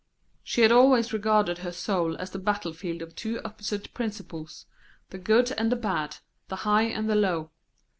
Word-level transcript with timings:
She 0.43 0.61
had 0.61 0.71
always 0.71 1.13
regarded 1.13 1.59
her 1.59 1.71
soul 1.71 2.17
as 2.17 2.31
the 2.31 2.39
battlefield 2.39 3.03
of 3.03 3.13
two 3.15 3.39
opposite 3.45 3.93
principles, 3.93 4.65
the 5.11 5.19
good 5.19 5.51
and 5.59 5.71
the 5.71 5.75
bad, 5.75 6.17
the 6.47 6.55
high 6.65 6.85
and 6.87 7.07
the 7.07 7.13
low. 7.13 7.51